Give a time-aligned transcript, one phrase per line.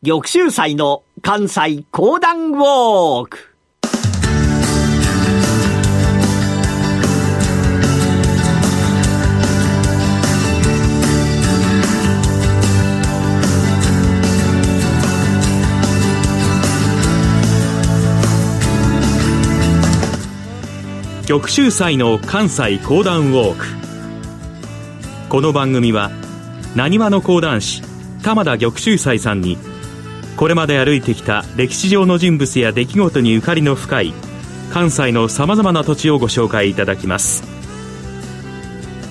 [0.00, 3.52] 玉州祭の関西講談ウォーク。
[21.26, 23.66] 玉州祭の関西講談ウォーク。
[25.28, 26.12] この番組は
[26.76, 27.82] なにわの講談師
[28.22, 29.58] 玉田玉州祭さんに
[30.38, 34.14] これまで歩いてきた歴史上の人物や出来事にゆかりの深い
[34.70, 37.42] 関西のさまざまな土地をご紹介いただきます。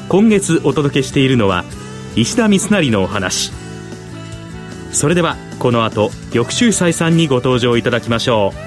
[0.08, 1.66] 今月お届けしているのは
[2.16, 3.52] 石田三成のお話。
[4.94, 8.67] それではこの後翌週再三にご登場いただきましょう。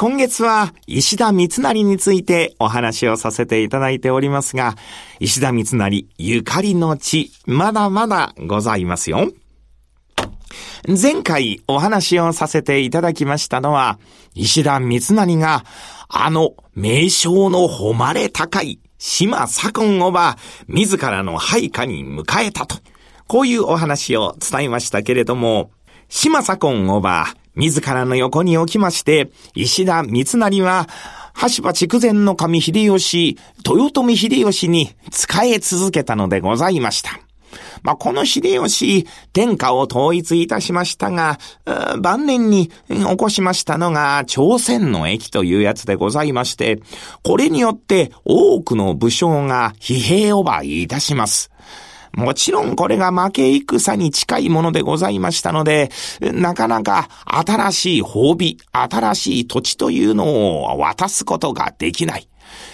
[0.00, 4.76] 今月は石田三成についてお話をさせていただいておりますが、
[5.18, 9.32] 石田三成ゆかりの地、まだまだございますよ。
[10.86, 13.98] 前回お話をさせていただきましたのは、
[14.36, 15.64] 石田三成が、
[16.06, 20.36] あの名称の誉れ高い島左近をば、
[20.68, 22.76] 自らの配下に迎えたと。
[23.26, 25.72] こういうお話を伝えましたけれども、
[26.08, 30.88] 島左近をば、自らの横に置きまして、石田三成は、
[31.54, 33.36] 橋場筑前の神秀吉、
[33.68, 37.20] 豊臣秀吉に仕え続けたのでございました。
[37.82, 41.38] まあ、この秀吉、天下を統一いたしましたが、
[42.00, 46.80] 晩年に起こしましたのが、朝鮮の駅というやつでございまして、
[47.24, 51.50] これによって多くの武将が疲弊をばいたします。
[52.12, 62.28] もちろんこれが負け戦に近いものでございましたので、なかなか新しい褒美、新しい土地というのを渡すことができない。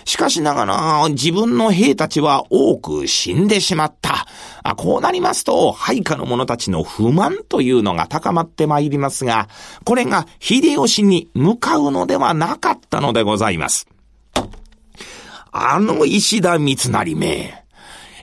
[0.05, 4.27] しかしながら、自分の兵たちは多く死んでしまった。
[4.63, 9.49] あこうなりますと、配下の者たちの不満というのが高まってまいりますが、
[9.85, 13.89] これが秀吉に向かうのではなかったのでございます。
[15.53, 17.64] あの石田三成め、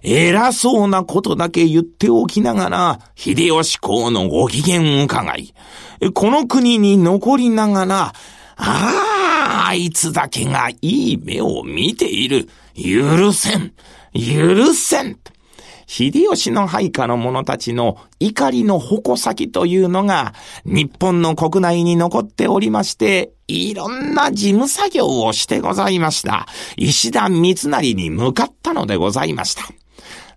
[0.03, 5.53] 偉そうなことだけ言っておきながら、秀吉公のご機嫌伺い、
[6.13, 8.13] この国に残りながら、あ
[8.57, 12.47] あ、あいつだけがいい目を見ている。
[12.75, 13.73] 許せん。
[14.13, 15.17] 許せん。
[15.87, 20.33] 秀吉の配下の者たちの怒りの矛先というのが
[20.63, 26.47] 日本の国内に残っておりまして、いろんな事務作業をしてございました。
[26.77, 29.80] 石田三成に向かったのでございました。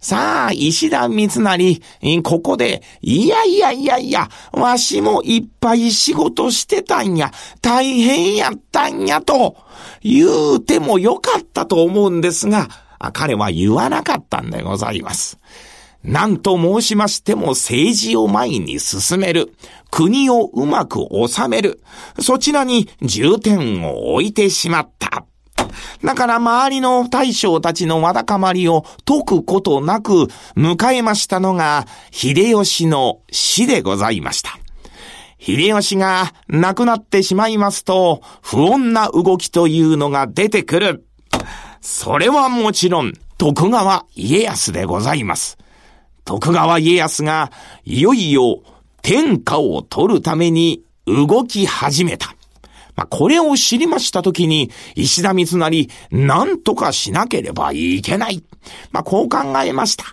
[0.04, 1.80] さあ、石田三成、
[2.22, 7.32] ここで、いやいやいやいや、わしもいっぱい仕事してたんや、
[7.62, 9.56] 大変やったんや、と、
[10.02, 12.68] 言うてもよかったと思うんですが、
[13.14, 15.38] 彼は言わなかったんでございます。
[16.02, 19.54] 何と申しましても政治を前に進める。
[19.90, 21.82] 国をうまく収める。
[22.20, 25.24] そちらに重点を置いてしまった。
[26.04, 34.58] だから周りの大将たちのわだかまりを解くことなく迎えましたのが秀吉の死でございました。
[35.38, 41.06] 秀吉が亡くなってしまいますと不穏な動きというのが出てくる。
[41.80, 45.58] それはもちろん徳川家康でございます。
[46.24, 47.52] 徳川家康が
[47.84, 48.62] いよいよ
[49.02, 52.34] 天下を取るために動き始めた。
[52.96, 58.44] まあ、これを知りましたときに、石田三成、何とかしなければいけない。
[58.92, 60.04] まあ、こう考えました。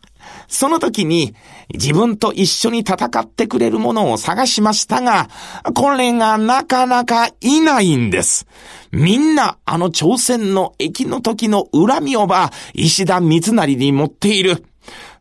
[0.47, 1.33] その時に、
[1.73, 5.29] 自分と一緒に戦ってくれるものを探しましたが、
[5.73, 8.45] これがなかなかいないんです。
[8.91, 14.65] みんな、あの朝鮮の駅の時の恨みをば、石田三成に持っている。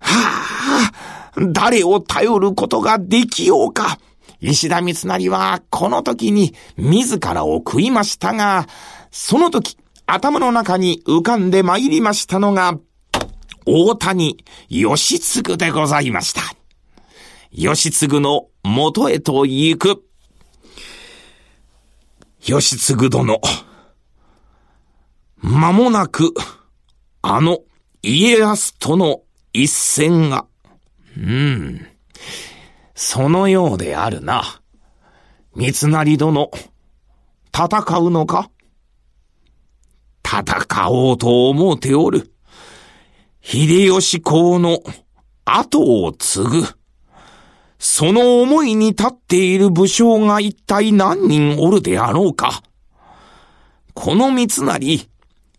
[0.00, 3.98] はあ、誰を頼ることができようか。
[4.40, 8.66] 石田三成はこの時に自らを食いましたが、
[9.10, 9.76] その時
[10.06, 12.78] 頭の中に浮かんで参りましたのが、
[13.66, 16.42] 大谷義継でございました。
[17.52, 20.04] 義継の元へと行く。
[22.40, 23.40] 義継殿。
[25.42, 26.34] 間もなく、
[27.22, 27.58] あの
[28.02, 29.22] 家康との
[29.52, 30.46] 一戦が、
[31.16, 31.86] うん、
[33.02, 34.60] そのようであるな。
[35.56, 36.50] 三成殿、
[37.50, 38.50] 戦うのか？
[40.22, 42.30] 戦おうと思うておる。
[43.40, 44.80] 秀吉公の
[45.46, 46.62] 後を継ぐ。
[47.78, 52.62] その思いに立っている武将が一体何人おるであろうか？
[53.94, 55.08] この三成、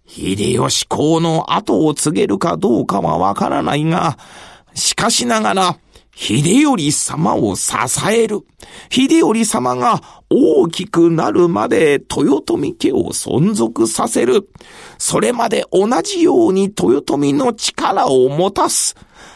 [0.05, 4.19] 秀吉公の後を継げるかどうかはわからないが、
[4.75, 5.77] しかしながら、
[6.13, 7.73] 秀頼様を支
[8.11, 8.41] える。
[8.89, 14.49] 秀頼様が大きくなるまで豊臣家を存続させる。
[14.97, 18.95] それまで同じように豊臣の力を持たす。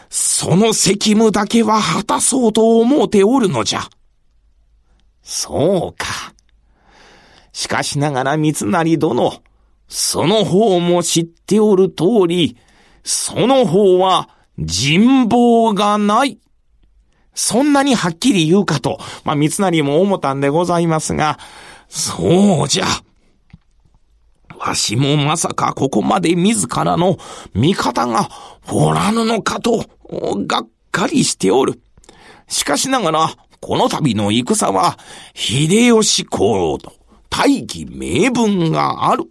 [0.10, 3.82] その責務だけは果たそうと思うておるのじゃ。
[5.22, 6.34] そうか。
[7.52, 9.34] しかしながら三成殿、
[9.88, 12.58] その方も知っておる通り、
[13.04, 14.30] その方は
[14.60, 16.40] 人望がない。
[17.36, 21.38] そんなにはっきり言うかと、まあ、三成も思ったんでございますが、
[21.88, 22.86] そうじゃ。
[24.58, 27.18] わしもまさかここまで自らの
[27.54, 28.30] 味方が
[28.72, 29.86] おらぬのかと、
[30.48, 31.82] がっかりしておる。
[32.48, 34.98] しかしながら、この度の戦は、
[35.34, 36.94] 秀吉公と
[37.30, 39.26] 大義名分がある。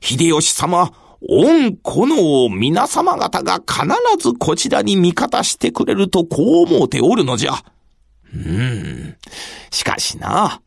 [0.00, 3.86] 秀吉様、御この皆様方が必
[4.18, 7.52] ずこちらに味方してくれるとこう思うておるのじゃ。
[8.34, 9.16] うん。
[9.70, 10.62] しかしな、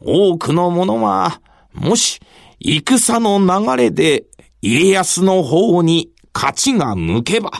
[0.00, 1.40] 多くの者は、
[1.72, 2.20] もし、
[2.60, 4.24] 戦の流れで
[4.62, 7.50] 家康の方に勝ちが向けば、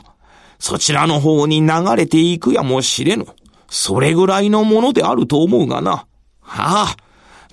[0.59, 3.27] そちらの方に流れていくやもしれぬ。
[3.69, 6.07] それぐらいのものであると思うがな。
[6.41, 6.97] はあ、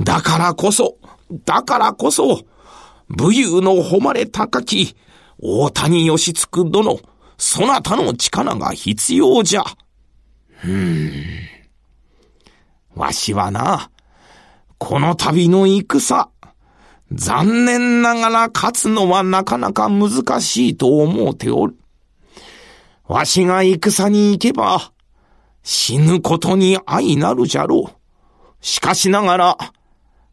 [0.04, 0.98] だからこそ、
[1.46, 2.42] だからこそ、
[3.10, 4.96] 武勇の誉れ高き、
[5.40, 7.00] 大谷義嗣殿、
[7.38, 9.64] そなたの力が必要じゃ。
[10.64, 11.24] うーん。
[12.96, 13.92] わしはな、
[14.78, 16.30] この旅の戦、
[17.12, 21.76] 残念ながら勝つのはなかなか難しいと思うておる。
[23.06, 24.92] わしが戦に行けば、
[25.64, 28.66] 死ぬことに相なるじゃろう。
[28.66, 29.58] しかしながら、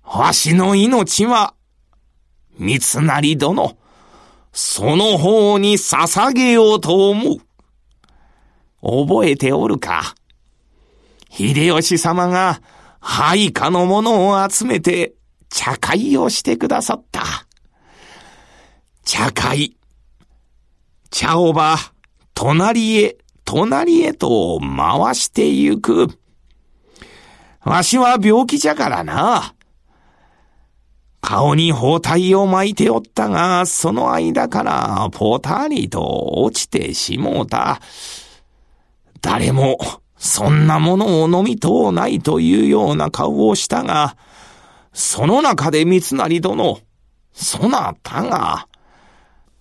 [0.03, 1.55] わしの命は、
[2.59, 3.79] 三成殿、
[4.53, 7.39] その方に捧げようと思う。
[9.07, 10.15] 覚えておるか？
[11.31, 12.61] 秀吉様が
[13.01, 15.15] 配下の者を集めて
[15.49, 17.23] 茶会をしてくださった。
[19.05, 19.77] 茶会。
[21.11, 21.77] 茶をば、
[22.35, 26.09] 隣へ、隣へと回してゆく。
[27.63, 29.55] わしは病気じゃからな。
[31.25, 36.03] 顔に包帯を巻いておったが、その間からポタリと
[36.37, 37.81] 落ちてしもうた。
[39.23, 39.79] 誰も、
[40.19, 44.19] そんなものを飲みとうないというような顔をしたが、
[44.93, 46.79] その中で三成殿、
[47.33, 48.69] そなたが、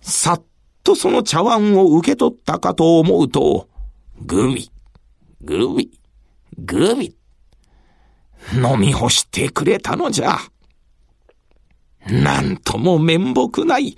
[0.02, 0.42] さっ
[0.82, 3.70] とその茶碗を受け取ったかと思うと、
[4.20, 4.70] グビ、
[5.40, 5.98] グビ、
[6.58, 7.16] グビ、
[8.52, 10.38] 飲み干してくれたのじゃ。
[12.08, 13.96] なんとも面目ない、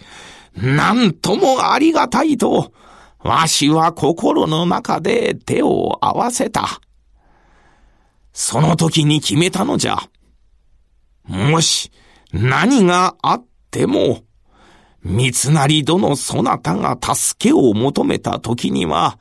[0.54, 2.72] なんともありがたいと、
[3.20, 6.80] わしは心の中で手を合わせた。
[8.32, 9.98] その時に決めたのじゃ。
[11.26, 11.90] もし、
[12.32, 14.22] 何があっても、
[15.02, 19.18] 三成殿そなたが助けを求めた時には、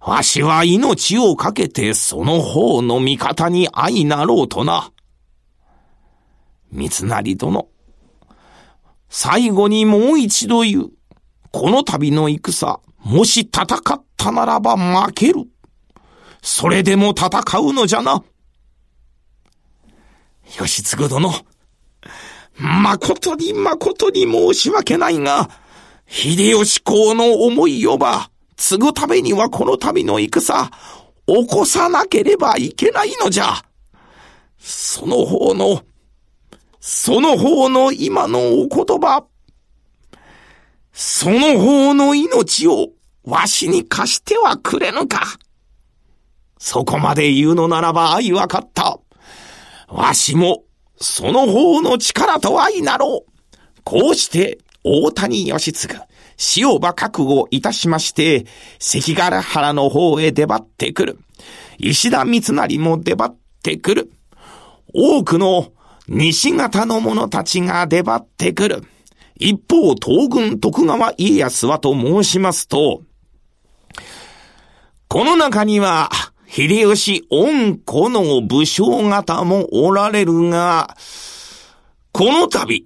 [0.00, 4.92] わしは命をかけてその方の味方に相なろうとな。
[6.70, 7.68] 三成殿、
[9.08, 10.90] 最後にもう一度言う。
[11.52, 15.44] この度の戦、もし戦ったならば負ける。
[16.42, 17.28] それでも戦
[17.60, 18.22] うのじゃな。
[20.58, 21.32] 義継殿、
[22.58, 25.50] 誠に誠に申し訳ないが、
[26.06, 30.70] 秀吉公の思いをば、継ぐためにはこの度の戦、
[31.26, 33.64] 起こさなければいけないのじゃ。
[34.58, 35.82] その方の、
[36.88, 39.26] その方の今のお言葉、
[40.92, 42.90] その方の命を
[43.24, 45.20] わしに貸してはくれぬか。
[46.58, 49.00] そこまで言うのならば愛わかった。
[49.88, 50.62] わしも、
[50.96, 53.32] その方の力と相なろう。
[53.82, 56.06] こうして、大谷義継、
[56.56, 58.46] 塩場覚悟いたしまして、
[58.78, 61.18] 関ヶ原の方へ出張ってくる。
[61.78, 64.12] 石田三成も出張ってくる。
[64.94, 65.72] 多くの
[66.08, 68.82] 西方の者たちが出張ってくる。
[69.38, 73.02] 一方、東軍徳川家康はと申しますと、
[75.08, 76.10] この中には、
[76.46, 80.96] 秀吉恩子の武将方もおられるが、
[82.12, 82.84] この度、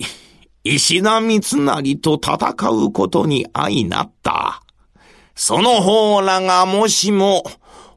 [0.65, 4.63] 石田三成と戦うことに相なった。
[5.35, 7.45] その方らがもしも、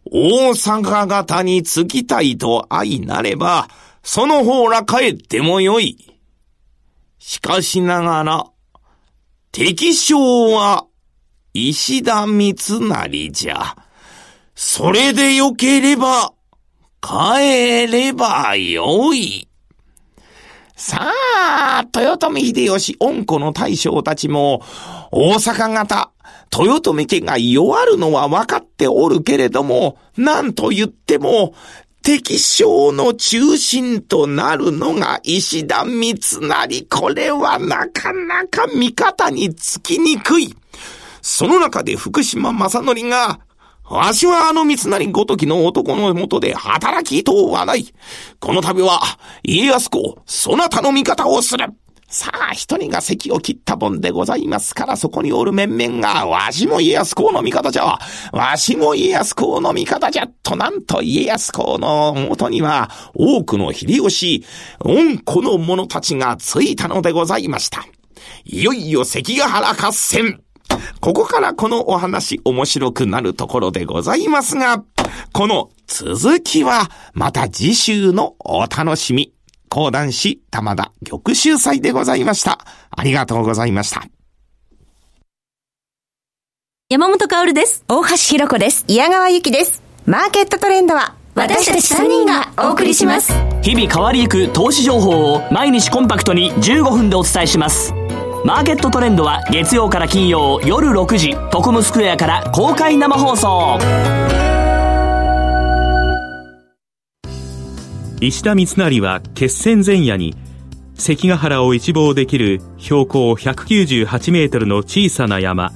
[0.05, 3.67] 大阪方に着きたいと相なれば、
[4.03, 6.19] その方ら帰ってもよい。
[7.17, 8.45] しかしながら、
[9.53, 10.85] 敵将は
[11.53, 13.77] 石田三成じゃ。
[14.55, 16.33] それでよければ、
[17.01, 19.47] 帰ればよい。
[20.75, 24.61] さあ、豊臣秀吉、恩子の大将たちも、
[25.11, 26.11] 大阪方、
[26.51, 31.53] 豊臣家が弱るのは分かっておるけれども、なんと言っても、
[32.03, 36.81] 敵将の中心となるのが石田三成。
[36.89, 40.53] これはなかなか味方につきにくい。
[41.21, 43.39] その中で福島正則が、
[43.85, 47.85] わしはあの三成ごときの男のもとで働きとはない。
[48.41, 48.99] この度は、
[49.41, 51.67] 家康公、そなたの味方をする。
[52.13, 57.97] さあ、一人が席を切ったもんでございますから、そこにおる面々が、わしも家康公の味方じゃ。
[58.31, 60.27] わしも家康公の味方じゃ。
[60.43, 64.45] と、なんと家康公の元には、多くの秀吉、
[64.81, 67.83] 恩子の者たちがついたのでございました。
[68.45, 70.39] いよいよ関ヶ原合戦。
[70.99, 74.83] ここからこのお話面白くなるところでございますが、
[75.31, 79.33] この続きはまた次週のお楽しみ。
[79.73, 82.59] 講談師玉田玉秀祭でございました。
[82.91, 84.03] ありがとうございました。
[86.89, 87.83] 山本薫です。
[87.87, 88.85] 大橋弘子です。
[88.87, 89.81] 矢川ゆきです。
[90.05, 93.33] マーケットトレンドは私たち3人がお送りします。
[93.63, 97.95] 日々変わりゆく投資情報を毎日コンパクトに15分でお伝えします。
[98.45, 103.79] マーケットトレンドは月曜から金曜夜6時トコムスクエアから公開生放送
[108.25, 110.33] 石田三成は決戦前夜に
[110.95, 115.73] 関ヶ原を一望できる標高198メートルの小さな山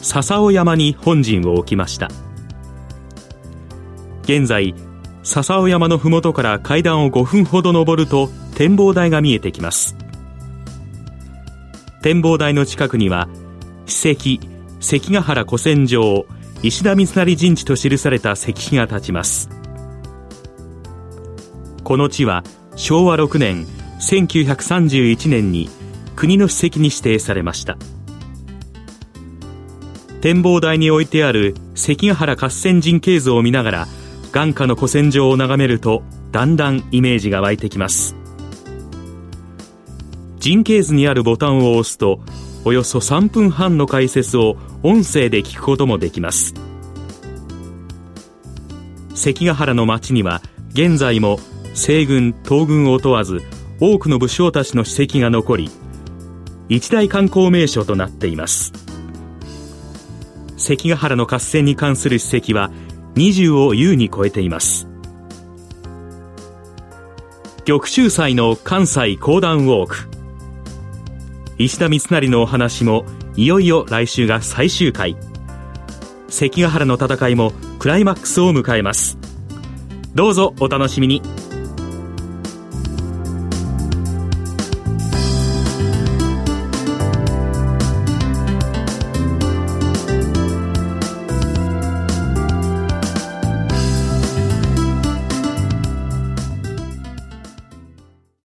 [0.00, 2.08] 笹尾山に本陣を置きました。
[4.22, 4.74] 現在
[5.24, 9.94] 笹尾山の麓から階段を5分ほど登ると展望台が見えてきます。
[12.00, 13.28] 展望台の近くには
[13.84, 14.46] 史跡
[14.80, 16.24] 関ヶ原古戦場
[16.62, 19.63] 石田三成陣地と記された石碑が立ちます。
[21.84, 22.42] この地は
[22.76, 23.66] 昭和6年
[24.00, 25.68] 1931年に
[26.16, 27.76] 国の史跡に指定されました。
[30.20, 33.88] 展望台に置いてある関ヶ原合戦陣形図を見ながら
[34.32, 38.16] 眼下の古戦場を眺めるとだんだんイメージが湧いてきます。
[40.40, 42.20] 人形図にあるボタンを押すと
[42.64, 46.54] およそ3分半の解説を音声で聞くこともできます。
[49.14, 50.40] 関ヶ原の町には
[50.72, 51.38] 現在も
[51.74, 53.42] 西軍東軍を問わず
[53.80, 55.70] 多くの武将たちの史跡が残り
[56.68, 58.72] 一大観光名所となっています。
[60.56, 62.70] 関ヶ原の合戦に関する史跡は
[63.16, 64.88] 20を優に超えています。
[67.66, 70.08] 玉州祭の関西講談ウォーク。
[71.58, 73.04] 石田三成のお話も
[73.36, 75.16] いよいよ来週が最終回。
[76.28, 79.18] 関ヶ原の戦いもクライマックスを迎えます。
[80.14, 81.20] どうぞお楽しみに。